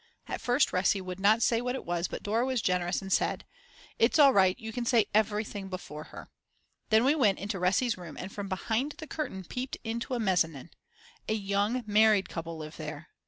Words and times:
At 0.27 0.41
first 0.41 0.71
Resi 0.71 0.99
would 0.99 1.19
not 1.19 1.43
say 1.43 1.61
what 1.61 1.75
it 1.75 1.85
was 1.85 2.07
but 2.07 2.23
Dora 2.23 2.43
was 2.43 2.59
generous 2.63 3.03
and 3.03 3.13
said: 3.13 3.45
"It's 3.99 4.17
all 4.17 4.33
right, 4.33 4.57
you 4.59 4.73
can 4.73 4.83
say 4.83 5.05
everything 5.13 5.69
before 5.69 6.05
her." 6.05 6.31
Then 6.89 7.03
we 7.03 7.13
went 7.13 7.37
into 7.37 7.59
Resi's 7.59 7.99
room 7.99 8.17
and 8.17 8.31
from 8.33 8.47
behind 8.49 8.93
the 8.93 9.05
curtain 9.05 9.43
peeped 9.43 9.77
into 9.83 10.15
the 10.15 10.19
mezzanin. 10.19 10.71
A 11.29 11.33
young 11.35 11.83
married 11.85 12.29
couple 12.29 12.57
live 12.57 12.77
there!!! 12.77 13.09